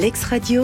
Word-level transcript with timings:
Lex 0.00 0.24
Radio, 0.24 0.62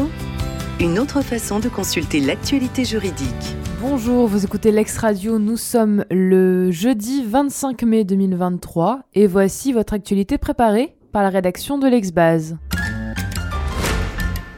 une 0.80 0.98
autre 0.98 1.20
façon 1.20 1.60
de 1.60 1.68
consulter 1.68 2.20
l'actualité 2.20 2.86
juridique. 2.86 3.54
Bonjour, 3.82 4.26
vous 4.26 4.46
écoutez 4.46 4.72
Lex 4.72 4.96
Radio, 4.96 5.38
nous 5.38 5.58
sommes 5.58 6.06
le 6.10 6.70
jeudi 6.70 7.22
25 7.22 7.82
mai 7.82 8.04
2023 8.04 9.02
et 9.12 9.26
voici 9.26 9.74
votre 9.74 9.92
actualité 9.92 10.38
préparée 10.38 10.96
par 11.12 11.22
la 11.22 11.28
rédaction 11.28 11.76
de 11.76 11.86
l'Exbase. 11.86 12.56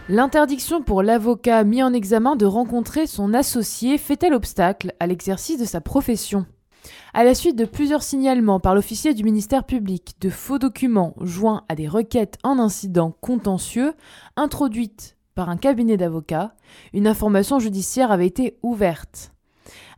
L'interdiction 0.08 0.80
pour 0.80 1.02
l'avocat 1.02 1.64
mis 1.64 1.82
en 1.82 1.92
examen 1.92 2.36
de 2.36 2.46
rencontrer 2.46 3.08
son 3.08 3.34
associé 3.34 3.98
fait-elle 3.98 4.32
obstacle 4.32 4.92
à 5.00 5.08
l'exercice 5.08 5.58
de 5.58 5.64
sa 5.64 5.80
profession? 5.80 6.46
À 7.14 7.24
la 7.24 7.34
suite 7.34 7.56
de 7.56 7.64
plusieurs 7.64 8.02
signalements 8.02 8.60
par 8.60 8.74
l'officier 8.74 9.14
du 9.14 9.24
ministère 9.24 9.64
public 9.64 10.14
de 10.20 10.30
faux 10.30 10.58
documents 10.58 11.14
joints 11.20 11.64
à 11.68 11.74
des 11.74 11.88
requêtes 11.88 12.38
en 12.44 12.58
incident 12.58 13.14
contentieux 13.20 13.94
introduites 14.36 15.16
par 15.34 15.48
un 15.48 15.56
cabinet 15.56 15.96
d'avocats, 15.96 16.52
une 16.92 17.06
information 17.06 17.60
judiciaire 17.60 18.10
avait 18.10 18.26
été 18.26 18.58
ouverte. 18.62 19.32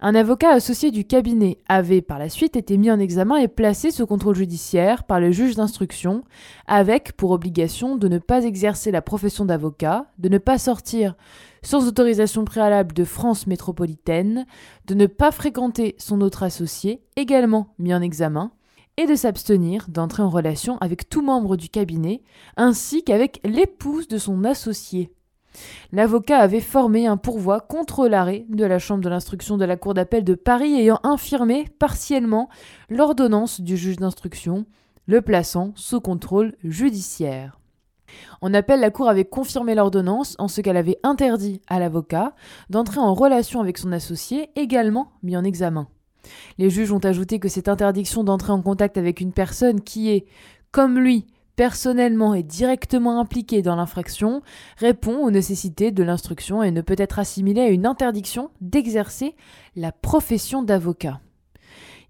Un 0.01 0.15
avocat 0.15 0.51
associé 0.51 0.91
du 0.91 1.05
cabinet 1.05 1.59
avait 1.69 2.03
par 2.03 2.19
la 2.19 2.29
suite 2.29 2.57
été 2.57 2.77
mis 2.77 2.91
en 2.91 2.99
examen 2.99 3.37
et 3.37 3.49
placé 3.49 3.91
sous 3.91 4.07
contrôle 4.07 4.37
judiciaire 4.37 5.05
par 5.05 5.21
le 5.21 5.31
juge 5.33 5.57
d'instruction, 5.57 6.25
avec 6.67 7.13
pour 7.13 7.31
obligation 7.31 7.97
de 7.97 8.09
ne 8.09 8.19
pas 8.19 8.45
exercer 8.45 8.91
la 8.91 9.03
profession 9.03 9.45
d'avocat, 9.45 10.07
de 10.19 10.29
ne 10.29 10.39
pas 10.39 10.59
sortir 10.59 11.15
sans 11.63 11.87
autorisation 11.87 12.45
préalable 12.45 12.95
de 12.95 13.05
France 13.05 13.47
métropolitaine, 13.47 14.47
de 14.87 14.95
ne 14.95 15.07
pas 15.07 15.31
fréquenter 15.31 15.95
son 15.99 16.21
autre 16.21 16.43
associé, 16.43 17.03
également 17.17 17.75
mis 17.79 17.95
en 17.95 18.01
examen, 18.01 18.53
et 18.97 19.07
de 19.07 19.15
s'abstenir 19.15 19.87
d'entrer 19.89 20.23
en 20.23 20.31
relation 20.31 20.77
avec 20.79 21.09
tout 21.09 21.23
membre 21.23 21.57
du 21.57 21.69
cabinet, 21.69 22.23
ainsi 22.57 23.03
qu'avec 23.03 23.41
l'épouse 23.45 24.09
de 24.09 24.19
son 24.19 24.45
associé. 24.45 25.11
L'avocat 25.93 26.39
avait 26.39 26.61
formé 26.61 27.07
un 27.07 27.17
pourvoi 27.17 27.61
contre 27.61 28.07
l'arrêt 28.07 28.47
de 28.49 28.65
la 28.65 28.79
Chambre 28.79 29.03
de 29.03 29.09
l'instruction 29.09 29.57
de 29.57 29.65
la 29.65 29.77
Cour 29.77 29.95
d'appel 29.95 30.25
de 30.25 30.35
Paris 30.35 30.75
ayant 30.75 31.01
infirmé 31.03 31.67
partiellement 31.79 32.49
l'ordonnance 32.89 33.61
du 33.61 33.77
juge 33.77 33.97
d'instruction, 33.97 34.67
le 35.07 35.23
plaçant 35.23 35.73
sous 35.75 36.01
contrôle 36.01 36.55
judiciaire. 36.63 37.59
En 38.41 38.55
appel, 38.55 38.81
la 38.81 38.91
Cour 38.91 39.09
avait 39.09 39.25
confirmé 39.25 39.75
l'ordonnance 39.75 40.37
en 40.39 40.49
ce 40.49 40.61
qu'elle 40.61 40.77
avait 40.77 40.99
interdit 41.03 41.61
à 41.69 41.79
l'avocat 41.79 42.35
d'entrer 42.69 43.01
en 43.01 43.15
relation 43.15 43.61
avec 43.61 43.79
son 43.79 43.93
associé, 43.93 44.51
également 44.57 45.13
mis 45.23 45.37
en 45.37 45.45
examen. 45.45 45.89
Les 46.59 46.71
juges 46.71 46.93
ont 46.93 46.99
ajouté 46.99 47.39
que 47.39 47.49
cette 47.49 47.69
interdiction 47.69 48.25
d'entrer 48.25 48.53
en 48.53 48.63
contact 48.63 48.99
avec 48.99 49.21
une 49.21 49.33
personne 49.33 49.81
qui 49.81 50.11
est, 50.11 50.27
comme 50.71 50.99
lui, 50.99 51.27
personnellement 51.61 52.33
et 52.33 52.43
directement 52.43 53.21
impliqué 53.21 53.61
dans 53.61 53.77
l'infraction 53.77 54.41
répond 54.79 55.19
aux 55.19 55.31
nécessités 55.31 55.91
de 55.91 56.03
l'instruction 56.03 56.63
et 56.63 56.71
ne 56.71 56.81
peut 56.81 56.95
être 56.97 57.19
assimilé 57.19 57.61
à 57.61 57.69
une 57.69 57.85
interdiction 57.85 58.49
d'exercer 58.63 59.37
la 59.77 59.93
profession 59.93 60.63
d'avocat. 60.63 61.21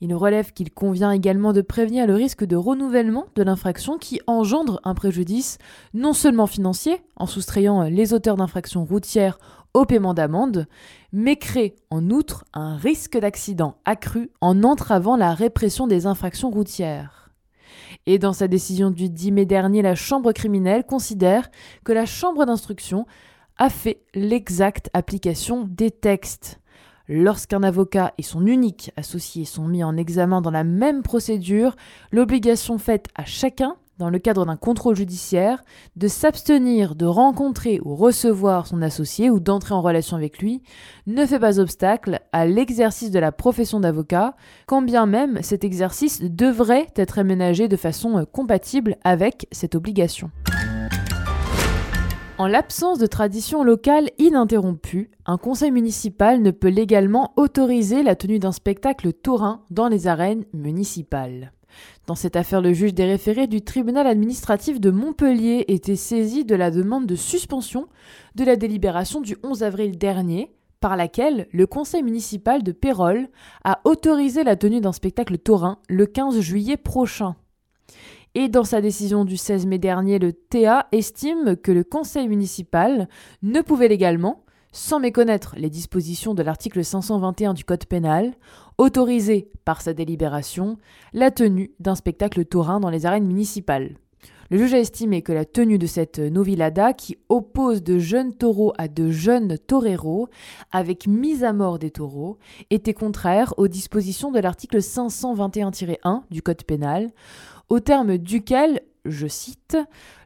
Il 0.00 0.14
relève 0.14 0.52
qu'il 0.52 0.70
convient 0.70 1.10
également 1.10 1.52
de 1.52 1.62
prévenir 1.62 2.06
le 2.06 2.14
risque 2.14 2.44
de 2.44 2.54
renouvellement 2.54 3.26
de 3.34 3.42
l'infraction 3.42 3.98
qui 3.98 4.20
engendre 4.28 4.80
un 4.84 4.94
préjudice 4.94 5.58
non 5.94 6.12
seulement 6.12 6.46
financier, 6.46 7.02
en 7.16 7.26
soustrayant 7.26 7.82
les 7.82 8.14
auteurs 8.14 8.36
d'infractions 8.36 8.84
routières 8.84 9.40
au 9.74 9.84
paiement 9.84 10.14
d'amende, 10.14 10.68
mais 11.12 11.34
crée 11.34 11.74
en 11.90 12.08
outre 12.10 12.44
un 12.54 12.76
risque 12.76 13.18
d'accident 13.18 13.78
accru 13.84 14.30
en 14.40 14.62
entravant 14.62 15.16
la 15.16 15.34
répression 15.34 15.88
des 15.88 16.06
infractions 16.06 16.50
routières. 16.50 17.19
Et 18.06 18.18
dans 18.18 18.32
sa 18.32 18.48
décision 18.48 18.90
du 18.90 19.08
10 19.08 19.32
mai 19.32 19.44
dernier, 19.44 19.82
la 19.82 19.94
Chambre 19.94 20.32
criminelle 20.32 20.84
considère 20.84 21.50
que 21.84 21.92
la 21.92 22.06
Chambre 22.06 22.46
d'instruction 22.46 23.06
a 23.58 23.68
fait 23.68 24.02
l'exacte 24.14 24.88
application 24.94 25.66
des 25.68 25.90
textes. 25.90 26.60
Lorsqu'un 27.08 27.62
avocat 27.62 28.14
et 28.18 28.22
son 28.22 28.46
unique 28.46 28.92
associé 28.96 29.44
sont 29.44 29.66
mis 29.66 29.82
en 29.84 29.96
examen 29.96 30.40
dans 30.40 30.50
la 30.50 30.64
même 30.64 31.02
procédure, 31.02 31.76
l'obligation 32.12 32.78
faite 32.78 33.08
à 33.16 33.24
chacun 33.24 33.76
dans 34.00 34.10
le 34.10 34.18
cadre 34.18 34.46
d'un 34.46 34.56
contrôle 34.56 34.96
judiciaire, 34.96 35.62
de 35.96 36.08
s'abstenir 36.08 36.94
de 36.94 37.04
rencontrer 37.04 37.80
ou 37.84 37.94
recevoir 37.94 38.66
son 38.66 38.80
associé 38.80 39.28
ou 39.28 39.40
d'entrer 39.40 39.74
en 39.74 39.82
relation 39.82 40.16
avec 40.16 40.38
lui 40.38 40.62
ne 41.06 41.26
fait 41.26 41.38
pas 41.38 41.60
obstacle 41.60 42.20
à 42.32 42.46
l'exercice 42.46 43.10
de 43.10 43.18
la 43.18 43.30
profession 43.30 43.78
d'avocat, 43.78 44.34
quand 44.66 44.80
bien 44.80 45.04
même 45.04 45.38
cet 45.42 45.64
exercice 45.64 46.22
devrait 46.22 46.86
être 46.96 47.18
aménagé 47.18 47.68
de 47.68 47.76
façon 47.76 48.16
euh, 48.16 48.24
compatible 48.24 48.96
avec 49.04 49.46
cette 49.52 49.74
obligation. 49.74 50.30
En 52.38 52.46
l'absence 52.46 52.98
de 52.98 53.06
tradition 53.06 53.62
locale 53.62 54.08
ininterrompue, 54.16 55.10
un 55.26 55.36
conseil 55.36 55.72
municipal 55.72 56.40
ne 56.40 56.52
peut 56.52 56.68
légalement 56.68 57.34
autoriser 57.36 58.02
la 58.02 58.16
tenue 58.16 58.38
d'un 58.38 58.52
spectacle 58.52 59.12
taurin 59.12 59.60
dans 59.68 59.88
les 59.88 60.06
arènes 60.06 60.46
municipales. 60.54 61.52
Dans 62.06 62.14
cette 62.14 62.36
affaire, 62.36 62.60
le 62.60 62.72
juge 62.72 62.94
des 62.94 63.04
référés 63.04 63.46
du 63.46 63.62
tribunal 63.62 64.06
administratif 64.06 64.80
de 64.80 64.90
Montpellier 64.90 65.64
était 65.68 65.96
saisi 65.96 66.44
de 66.44 66.54
la 66.54 66.70
demande 66.70 67.06
de 67.06 67.16
suspension 67.16 67.88
de 68.34 68.44
la 68.44 68.56
délibération 68.56 69.20
du 69.20 69.36
11 69.42 69.62
avril 69.62 69.98
dernier, 69.98 70.52
par 70.80 70.96
laquelle 70.96 71.46
le 71.52 71.66
conseil 71.66 72.02
municipal 72.02 72.62
de 72.62 72.72
Pérol 72.72 73.28
a 73.64 73.80
autorisé 73.84 74.44
la 74.44 74.56
tenue 74.56 74.80
d'un 74.80 74.92
spectacle 74.92 75.38
taurin 75.38 75.78
le 75.88 76.06
15 76.06 76.40
juillet 76.40 76.76
prochain. 76.76 77.36
Et 78.34 78.48
dans 78.48 78.64
sa 78.64 78.80
décision 78.80 79.24
du 79.24 79.36
16 79.36 79.66
mai 79.66 79.78
dernier, 79.78 80.18
le 80.18 80.32
TA 80.32 80.86
estime 80.92 81.56
que 81.56 81.72
le 81.72 81.84
conseil 81.84 82.28
municipal 82.28 83.08
ne 83.42 83.60
pouvait 83.60 83.88
légalement, 83.88 84.44
sans 84.72 85.00
méconnaître 85.00 85.54
les 85.58 85.68
dispositions 85.68 86.32
de 86.32 86.44
l'article 86.44 86.84
521 86.84 87.54
du 87.54 87.64
Code 87.64 87.86
pénal, 87.86 88.32
autoriser 88.80 89.50
par 89.66 89.82
sa 89.82 89.92
délibération 89.92 90.78
la 91.12 91.30
tenue 91.30 91.70
d'un 91.80 91.94
spectacle 91.94 92.46
taurin 92.46 92.80
dans 92.80 92.88
les 92.88 93.04
arènes 93.04 93.26
municipales. 93.26 93.96
Le 94.50 94.56
juge 94.56 94.72
a 94.72 94.78
estimé 94.78 95.20
que 95.20 95.32
la 95.32 95.44
tenue 95.44 95.76
de 95.76 95.86
cette 95.86 96.18
novilada, 96.18 96.94
qui 96.94 97.18
oppose 97.28 97.82
de 97.82 97.98
jeunes 97.98 98.34
taureaux 98.34 98.72
à 98.78 98.88
de 98.88 99.10
jeunes 99.10 99.58
toreros, 99.58 100.28
avec 100.72 101.06
mise 101.06 101.44
à 101.44 101.52
mort 101.52 101.78
des 101.78 101.90
taureaux, 101.90 102.38
était 102.70 102.94
contraire 102.94 103.52
aux 103.58 103.68
dispositions 103.68 104.32
de 104.32 104.40
l'article 104.40 104.78
521-1 104.78 106.22
du 106.30 106.40
Code 106.40 106.64
pénal, 106.64 107.10
au 107.68 107.80
terme 107.80 108.16
duquel, 108.16 108.80
je 109.04 109.26
cite, 109.26 109.76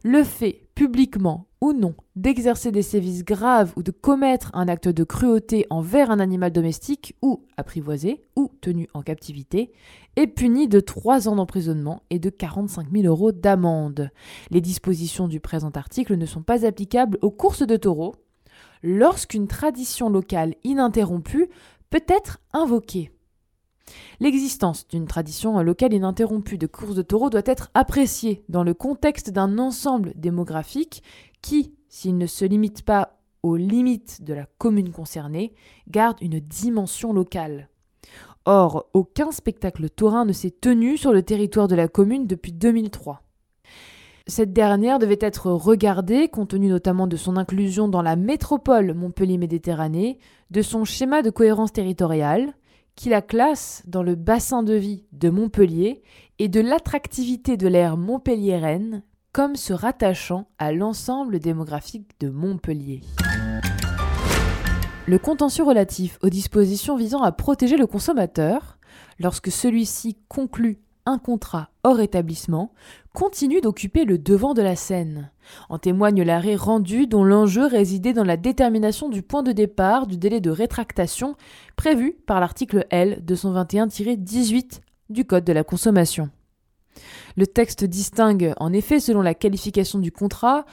le 0.05 0.23
fait 0.23 0.63
publiquement 0.77 1.49
ou 1.65 1.73
non 1.73 1.95
d'exercer 2.15 2.71
des 2.73 2.83
sévices 2.83 3.25
graves 3.25 3.73
ou 3.77 3.83
de 3.83 3.91
commettre 3.91 4.51
un 4.53 4.69
acte 4.69 4.89
de 4.89 5.03
cruauté 5.03 5.67
envers 5.71 6.11
un 6.11 6.21
animal 6.21 6.53
domestique 6.53 7.17
ou 7.23 7.47
apprivoisé 7.57 8.21
ou 8.37 8.51
tenu 8.61 8.87
en 8.93 9.01
captivité 9.01 9.73
est 10.17 10.27
puni 10.27 10.69
de 10.69 10.79
3 10.79 11.27
ans 11.27 11.37
d'emprisonnement 11.37 12.03
et 12.11 12.19
de 12.19 12.29
45 12.29 12.89
000 12.93 13.07
euros 13.07 13.33
d'amende. 13.33 14.11
Les 14.51 14.61
dispositions 14.61 15.27
du 15.27 15.41
présent 15.41 15.71
article 15.71 16.17
ne 16.17 16.27
sont 16.27 16.43
pas 16.43 16.67
applicables 16.67 17.17
aux 17.23 17.31
courses 17.31 17.67
de 17.67 17.79
taureaux 17.79 18.15
lorsqu'une 18.83 19.49
tradition 19.49 20.11
locale 20.11 20.57
ininterrompue 20.65 21.49
peut 21.89 22.05
être 22.09 22.41
invoquée. 22.53 23.11
L'existence 24.21 24.87
d'une 24.89 25.07
tradition 25.07 25.61
locale 25.63 25.93
ininterrompue 25.93 26.59
de 26.59 26.67
courses 26.67 26.95
de 26.95 27.03
taureaux 27.03 27.31
doit 27.31 27.43
être 27.45 27.71
appréciée 27.75 28.45
dans 28.49 28.65
le 28.65 28.75
contexte 28.75 29.31
d'un 29.31 29.59
ensemble 29.59 30.13
démographique 30.17 31.03
qui, 31.45 31.75
s'il 31.91 32.17
ne 32.17 32.27
se 32.27 32.47
limite 32.47 32.83
pas 32.83 33.21
aux 33.43 33.57
limites 33.57 34.25
de 34.25 34.33
la 34.33 34.47
commune 34.57 34.93
concernée, 34.93 35.53
garde 35.89 36.17
une 36.23 36.41
dimension 36.41 37.13
locale. 37.13 37.69
Or, 38.47 38.89
aucun 38.95 39.31
spectacle 39.31 39.91
taurin 39.91 40.25
ne 40.25 40.33
s'est 40.33 40.55
tenu 40.59 40.97
sur 40.97 41.13
le 41.13 41.23
territoire 41.23 41.69
de 41.69 41.75
la 41.75 41.87
commune 41.87 42.27
depuis 42.27 42.53
2003. 42.53 43.21
Cette 44.27 44.55
dernière 44.55 44.99
devait 44.99 45.19
être 45.21 45.51
regardée, 45.51 46.29
compte 46.29 46.49
tenu 46.49 46.69
notamment 46.69 47.07
de 47.07 47.17
son 47.19 47.37
inclusion 47.37 47.89
dans 47.89 48.01
la 48.01 48.17
métropole 48.17 48.95
Montpellier-Méditerranée, 48.95 50.19
de 50.51 50.63
son 50.63 50.87
schéma 50.87 51.21
de 51.21 51.29
cohérence 51.29 51.75
territoriale, 51.75 52.55
qui 52.97 53.11
la 53.11 53.21
classe 53.21 53.83
dans 53.87 54.03
le 54.03 54.15
bassin 54.15 54.63
de 54.63 54.73
vie 54.73 55.05
de 55.13 55.29
Montpellier 55.29 56.03
et 56.39 56.49
de 56.49 56.63
l'attractivité 56.63 57.59
de 57.59 57.69
l'aire 57.69 57.99
montpelliéraine 57.99 59.03
comme 59.35 59.57
se 59.57 59.73
rattachant 59.73 60.47
à 60.61 60.71
l'ensemble 60.73 61.41
démographique 61.41 62.09
de 62.21 62.31
Montpellier. 62.31 63.01
Le 65.09 65.19
contentieux 65.19 65.65
relatif 65.65 66.19
aux 66.23 66.29
dispositions 66.29 66.97
visant 66.97 67.21
à 67.21 67.33
protéger 67.33 67.77
le 67.77 67.89
consommateur, 67.89 68.79
lorsque 69.19 69.51
celui-ci 69.51 70.17
conclut 70.29 70.79
un 71.05 71.19
contrat 71.19 71.71
hors 71.83 72.01
établissement, 72.01 72.73
continue 73.13 73.61
d'occuper 73.61 74.05
le 74.05 74.19
devant 74.19 74.55
de 74.55 74.63
la 74.63 74.77
scène. 74.77 75.33
En 75.69 75.79
témoigne 75.79 76.23
l'arrêt 76.23 76.55
rendu 76.55 77.09
dont 77.09 77.25
l'enjeu 77.25 77.67
résidait 77.67 78.13
dans 78.13 78.25
la 78.25 78.37
détermination 78.37 79.09
du 79.09 79.23
point 79.23 79.43
de 79.43 79.53
départ 79.53 80.07
du 80.07 80.17
délai 80.17 80.41
de 80.41 80.51
rétractation 80.51 81.35
prévu 81.75 82.13
par 82.27 82.39
l'article 82.39 82.87
L 82.91 83.21
221-18 83.27 84.81
du 85.11 85.25
Code 85.25 85.45
de 85.45 85.53
la 85.53 85.65
consommation. 85.65 86.31
Le 87.37 87.47
texte 87.47 87.85
distingue 87.85 88.55
en 88.59 88.73
effet 88.73 89.01
selon 89.01 89.23
la 89.23 89.35
qualification 89.35 89.99
du 89.99 90.13
contrat 90.13 90.65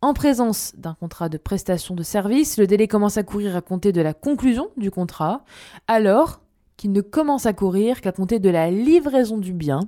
En 0.00 0.14
présence 0.14 0.72
d'un 0.76 0.94
contrat 0.94 1.28
de 1.28 1.38
prestation 1.38 1.94
de 1.94 2.02
service, 2.02 2.56
le 2.56 2.66
délai 2.66 2.86
commence 2.86 3.16
à 3.16 3.24
courir 3.24 3.56
à 3.56 3.60
compter 3.60 3.92
de 3.92 4.00
la 4.00 4.14
conclusion 4.14 4.68
du 4.76 4.90
contrat, 4.90 5.44
alors 5.88 6.40
qu'il 6.76 6.92
ne 6.92 7.00
commence 7.00 7.46
à 7.46 7.52
courir 7.52 8.00
qu'à 8.00 8.12
compter 8.12 8.38
de 8.38 8.48
la 8.48 8.70
livraison 8.70 9.36
du 9.36 9.52
bien, 9.52 9.80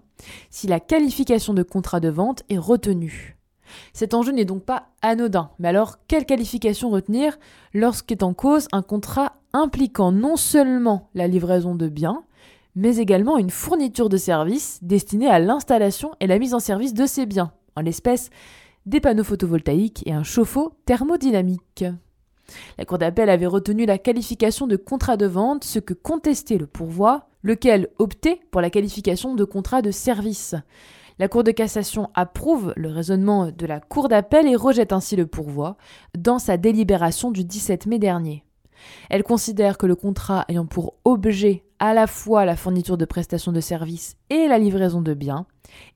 si 0.51 0.67
la 0.67 0.81
qualification 0.81 1.55
de 1.55 1.63
contrat 1.63 2.01
de 2.01 2.09
vente 2.09 2.43
est 2.49 2.59
retenue. 2.59 3.37
Cet 3.93 4.15
enjeu 4.15 4.33
n'est 4.33 4.45
donc 4.45 4.65
pas 4.65 4.89
anodin, 5.01 5.51
mais 5.61 5.69
alors 5.69 5.99
quelle 6.09 6.27
qualification 6.27 6.91
retenir 6.91 7.39
lorsqu'est 7.73 8.25
en 8.25 8.35
cause 8.35 8.67
un 8.73 8.83
contrat 8.83 9.35
impliquant 9.53 10.13
non 10.13 10.37
seulement 10.37 11.09
la 11.15 11.29
livraison 11.29 11.75
de 11.75 11.89
biens, 11.89 12.25
mais 12.75 12.97
également 12.97 13.39
une 13.39 13.51
fourniture 13.51 14.09
de 14.09 14.17
services 14.17 14.79
destinée 14.83 15.29
à 15.29 15.39
l'installation 15.39 16.13
et 16.21 16.27
la 16.27 16.39
mise 16.39 16.55
en 16.55 16.61
service 16.61 16.95
de 16.95 17.07
ces 17.07 17.27
biens, 17.27 17.53
en 17.77 17.81
l'espèce 17.81 18.31
des 18.87 19.01
panneaux 19.01 19.25
photovoltaïques 19.25 20.03
et 20.07 20.13
un 20.13 20.23
chauffe-eau 20.23 20.73
thermodynamique. 20.87 21.85
La 22.79 22.85
Cour 22.85 22.99
d'appel 22.99 23.31
avait 23.31 23.47
retenu 23.47 23.87
la 23.87 23.99
qualification 23.99 24.67
de 24.67 24.77
contrat 24.77 25.17
de 25.17 25.27
vente, 25.27 25.65
ce 25.65 25.79
que 25.79 25.95
contestait 25.95 26.59
le 26.59 26.67
pourvoi, 26.67 27.29
lequel 27.43 27.89
optait 27.99 28.41
pour 28.51 28.61
la 28.61 28.71
qualification 28.71 29.35
de 29.35 29.45
contrat 29.45 29.83
de 29.83 29.91
service. 29.91 30.55
La 31.19 31.29
Cour 31.29 31.45
de 31.45 31.51
cassation 31.51 32.09
approuve 32.15 32.73
le 32.77 32.89
raisonnement 32.89 33.51
de 33.51 33.67
la 33.67 33.81
Cour 33.81 34.09
d'appel 34.09 34.47
et 34.49 34.57
rejette 34.57 34.93
ainsi 34.93 35.17
le 35.17 35.27
pourvoi 35.27 35.77
dans 36.17 36.39
sa 36.39 36.57
délibération 36.57 37.31
du 37.31 37.45
17 37.45 37.87
mai 37.87 37.99
dernier. 37.99 38.45
Elle 39.11 39.23
considère 39.23 39.77
que 39.77 39.87
le 39.87 39.95
contrat 39.95 40.45
ayant 40.49 40.67
pour 40.67 40.95
objet 41.05 41.65
à 41.81 41.95
la 41.95 42.07
fois 42.07 42.45
la 42.45 42.57
fourniture 42.57 42.99
de 42.99 43.07
prestations 43.07 43.53
de 43.53 43.61
services 43.61 44.17
et 44.29 44.47
la 44.47 44.59
livraison 44.59 45.01
de 45.01 45.15
biens 45.15 45.47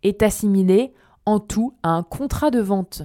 est 0.02 0.22
assimilé 0.22 0.92
en 1.26 1.38
tout 1.38 1.74
à 1.82 1.90
un 1.90 2.02
contrat 2.02 2.50
de 2.50 2.60
vente. 2.60 3.02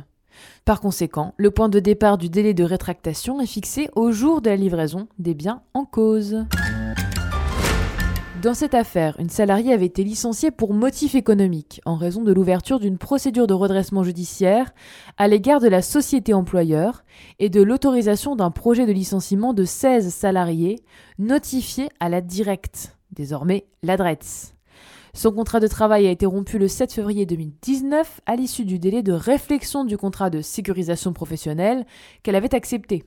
Par 0.63 0.79
conséquent, 0.79 1.33
le 1.37 1.51
point 1.51 1.69
de 1.69 1.79
départ 1.79 2.17
du 2.17 2.29
délai 2.29 2.53
de 2.53 2.63
rétractation 2.63 3.41
est 3.41 3.45
fixé 3.45 3.89
au 3.95 4.11
jour 4.11 4.41
de 4.41 4.49
la 4.49 4.55
livraison 4.55 5.07
des 5.19 5.33
biens 5.33 5.61
en 5.73 5.83
cause. 5.83 6.45
Dans 8.41 8.53
cette 8.53 8.73
affaire, 8.73 9.19
une 9.19 9.29
salariée 9.29 9.73
avait 9.73 9.85
été 9.85 10.01
licenciée 10.05 10.49
pour 10.49 10.73
motif 10.73 11.13
économique 11.13 11.81
en 11.85 11.97
raison 11.97 12.23
de 12.23 12.31
l'ouverture 12.31 12.79
d'une 12.79 12.97
procédure 12.97 13.47
de 13.47 13.53
redressement 13.53 14.03
judiciaire 14.03 14.71
à 15.17 15.27
l'égard 15.27 15.59
de 15.59 15.67
la 15.67 15.81
société 15.81 16.33
employeur 16.33 17.03
et 17.39 17.49
de 17.49 17.61
l'autorisation 17.61 18.37
d'un 18.37 18.49
projet 18.49 18.85
de 18.85 18.93
licenciement 18.93 19.53
de 19.53 19.65
16 19.65 20.13
salariés 20.13 20.79
notifié 21.17 21.89
à 21.99 22.07
la 22.07 22.21
directe, 22.21 22.95
désormais 23.11 23.65
l'adresse. 23.83 24.53
Son 25.13 25.33
contrat 25.33 25.59
de 25.59 25.67
travail 25.67 26.07
a 26.07 26.11
été 26.11 26.25
rompu 26.25 26.59
le 26.59 26.69
7 26.69 26.93
février 26.93 27.25
2019 27.25 28.21
à 28.25 28.37
l'issue 28.37 28.63
du 28.63 28.79
délai 28.79 29.03
de 29.03 29.11
réflexion 29.11 29.83
du 29.83 29.97
contrat 29.97 30.29
de 30.29 30.39
sécurisation 30.39 31.11
professionnelle 31.11 31.85
qu'elle 32.23 32.35
avait 32.35 32.55
accepté. 32.55 33.03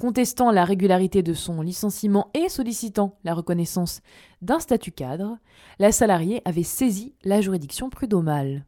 Contestant 0.00 0.50
la 0.50 0.64
régularité 0.64 1.22
de 1.22 1.34
son 1.34 1.62
licenciement 1.62 2.30
et 2.34 2.48
sollicitant 2.48 3.16
la 3.22 3.32
reconnaissance 3.32 4.00
d'un 4.42 4.58
statut 4.58 4.90
cadre, 4.90 5.38
la 5.78 5.92
salariée 5.92 6.42
avait 6.44 6.64
saisi 6.64 7.14
la 7.22 7.40
juridiction 7.40 7.90
prud'homale. 7.90 8.64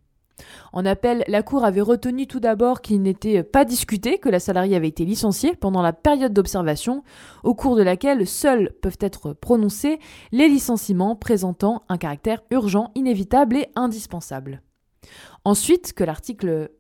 En 0.73 0.85
appel, 0.85 1.25
la 1.29 1.43
Cour 1.43 1.65
avait 1.65 1.81
retenu 1.81 2.27
tout 2.27 2.41
d'abord 2.41 2.81
qu'il 2.81 3.03
n'était 3.03 3.43
pas 3.43 3.65
discuté 3.65 4.19
que 4.19 4.29
la 4.29 4.39
salariée 4.39 4.77
avait 4.77 4.89
été 4.89 5.05
licenciée 5.05 5.57
pendant 5.57 5.83
la 5.83 5.93
période 5.93 6.33
d'observation, 6.33 7.03
au 7.43 7.55
cours 7.55 7.75
de 7.75 7.83
laquelle 7.83 8.27
seuls 8.27 8.73
peuvent 8.83 8.99
être 9.01 9.33
prononcés 9.33 9.99
les 10.33 10.49
licenciements 10.49 11.17
présentant 11.17 11.83
un 11.89 11.99
caractère 11.99 12.43
urgent, 12.51 12.91
inévitable 12.95 13.57
et 13.57 13.69
indispensable. 13.75 14.63
Ensuite, 15.45 15.93
que 15.93 16.05
l'article 16.05 16.71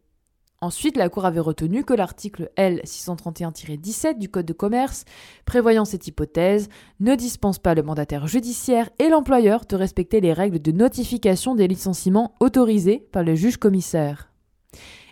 Ensuite, 0.62 0.97
la 0.97 1.11
Cour 1.11 1.26
avait 1.26 1.41
retenu 1.41 1.85
que 1.85 1.93
l'article 1.93 2.50
L631-17 2.56 4.19
du 4.19 4.31
Code 4.31 4.47
de 4.47 4.55
commerce, 4.55 5.05
prévoyant 5.44 5.85
cette 5.85 6.06
hypothèse, 6.06 6.69
ne 7.00 7.14
dispense 7.14 7.58
pas 7.58 7.75
le 7.75 7.82
mandataire 7.82 8.26
judiciaire 8.26 8.88
et 8.99 9.08
l'employeur 9.08 9.67
de 9.69 9.76
respecter 9.76 10.20
les 10.20 10.32
règles 10.32 10.61
de 10.61 10.73
notification 10.73 11.55
des 11.55 11.69
licenciements 11.69 12.35
autorisés 12.41 13.06
par 13.12 13.23
le 13.23 13.35
juge 13.35 13.58
commissaire. 13.58 14.31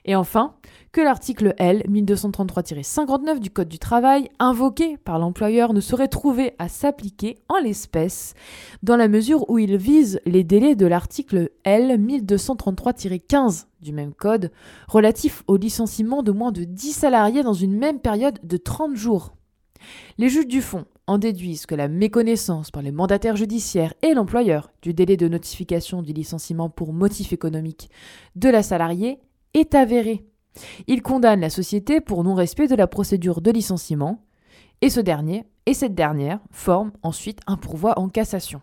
Et 0.07 0.17
enfin, 0.17 0.55
que 0.95 1.01
l'article 1.01 1.55
L 1.59 1.83
1233-59 1.91 3.41
du 3.41 3.51
Code 3.51 3.69
du 3.69 3.81
travail, 3.81 4.31
invoqué 4.39 4.97
par 4.97 5.19
l'employeur, 5.19 5.75
ne 5.75 5.81
serait 5.81 6.07
trouvé 6.07 6.55
à 6.61 6.69
s'appliquer 6.69 7.37
en 7.49 7.59
l'espèce, 7.59 8.35
dans 8.85 8.97
la 8.97 9.09
mesure 9.09 9.51
où 9.51 9.59
il 9.59 9.77
vise 9.77 10.21
les 10.25 10.45
délais 10.45 10.77
de 10.77 10.87
l'article 10.87 11.51
L 11.65 12.01
1233-15 12.01 13.67
du 13.83 13.93
même 13.93 14.15
Code, 14.15 14.53
relatif 14.87 15.43
au 15.49 15.57
licenciement 15.57 16.23
de 16.23 16.31
moins 16.31 16.53
de 16.53 16.63
10 16.63 16.93
salariés 16.93 17.43
dans 17.43 17.55
une 17.55 17.77
même 17.77 17.99
période 17.99 18.39
de 18.45 18.57
30 18.57 18.95
jours. 18.95 19.35
Les 20.17 20.29
juges 20.29 20.47
du 20.47 20.63
fond 20.63 20.85
en 21.09 21.19
déduisent 21.19 21.67
que 21.67 21.75
la 21.75 21.89
méconnaissance 21.89 22.71
par 22.71 22.83
les 22.83 22.93
mandataires 22.93 23.37
judiciaires 23.37 23.95
et 24.03 24.15
l'employeur 24.15 24.71
du 24.81 24.95
délai 24.95 25.17
de 25.17 25.27
notification 25.27 26.03
du 26.03 26.13
licenciement 26.13 26.71
pour 26.71 26.93
motif 26.93 27.33
économique 27.33 27.91
de 28.37 28.49
la 28.49 28.63
salariée 28.63 29.19
est 29.55 29.75
avéré. 29.75 30.25
Il 30.87 31.03
condamne 31.03 31.41
la 31.41 31.51
société 31.51 32.01
pour 32.01 32.25
non-respect 32.25 32.69
de 32.69 32.75
la 32.75 32.87
procédure 32.87 33.41
de 33.41 33.51
licenciement, 33.51 34.25
et 34.81 34.91
ce 34.91 35.01
dernier 35.01 35.45
et 35.67 35.75
cette 35.75 35.95
dernière 35.95 36.41
forment 36.51 36.93
ensuite 37.03 37.41
un 37.47 37.57
pourvoi 37.57 37.99
en 37.99 38.09
cassation. 38.09 38.61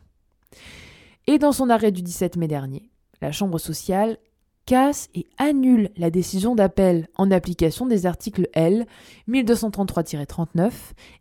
Et 1.28 1.40
dans 1.40 1.52
son 1.52 1.70
arrêt 1.70 1.92
du 1.92 2.02
17 2.02 2.38
mai 2.38 2.48
dernier, 2.48 2.90
la 3.22 3.32
Chambre 3.32 3.60
sociale 3.60 4.18
casse 4.66 5.10
et 5.16 5.28
annule 5.38 5.90
la 5.98 6.10
décision 6.10 6.56
d'appel 6.56 7.08
en 7.16 7.32
application 7.32 7.86
des 7.86 8.06
articles 8.06 8.48
L 8.54 8.86
1233-39 9.28 10.72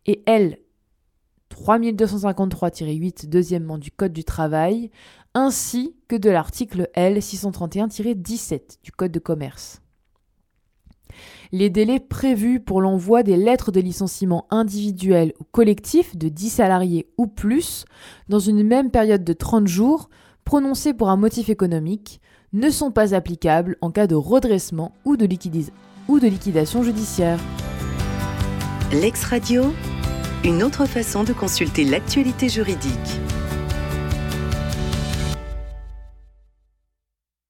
et 0.06 0.22
L 0.26 0.58
3253-8 1.50 3.28
deuxièmement 3.28 3.78
du 3.78 3.90
Code 3.90 4.12
du 4.12 4.24
travail, 4.24 4.90
ainsi 5.34 5.96
que 6.08 6.16
de 6.16 6.30
l'article 6.30 6.88
L 6.94 7.18
631-17 7.18 8.78
du 8.82 8.92
Code 8.92 9.12
de 9.12 9.18
commerce. 9.18 9.80
Les 11.52 11.70
délais 11.70 12.00
prévus 12.00 12.60
pour 12.60 12.80
l'envoi 12.80 13.22
des 13.22 13.36
lettres 13.36 13.72
de 13.72 13.80
licenciement 13.80 14.46
individuelles 14.50 15.32
ou 15.40 15.44
collectifs 15.44 16.16
de 16.16 16.28
10 16.28 16.50
salariés 16.50 17.08
ou 17.18 17.26
plus 17.26 17.84
dans 18.28 18.38
une 18.38 18.62
même 18.62 18.90
période 18.90 19.24
de 19.24 19.32
30 19.32 19.66
jours 19.66 20.10
prononcés 20.44 20.94
pour 20.94 21.10
un 21.10 21.16
motif 21.16 21.48
économique 21.48 22.20
ne 22.52 22.70
sont 22.70 22.90
pas 22.90 23.14
applicables 23.14 23.76
en 23.80 23.90
cas 23.90 24.06
de 24.06 24.14
redressement 24.14 24.92
ou 25.04 25.16
de, 25.16 25.28
ou 26.08 26.18
de 26.18 26.26
liquidation 26.26 26.82
judiciaire. 26.82 27.38
L'ex-radio 28.92 29.72
une 30.42 30.62
autre 30.62 30.86
façon 30.86 31.22
de 31.22 31.34
consulter 31.34 31.84
l'actualité 31.84 32.48
juridique. 32.48 33.20